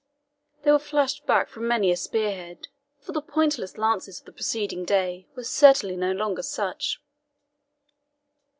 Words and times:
They 0.63 0.71
were 0.71 0.79
flashed 0.79 1.27
back 1.27 1.47
from 1.47 1.67
many 1.67 1.91
a 1.91 1.95
spearhead, 1.95 2.69
for 2.97 3.11
the 3.11 3.21
pointless 3.21 3.77
lances 3.77 4.19
of 4.19 4.25
the 4.25 4.31
preceding 4.31 4.83
day 4.83 5.27
were 5.35 5.43
certainly 5.43 5.95
no 5.95 6.11
longer 6.11 6.41
such. 6.41 6.99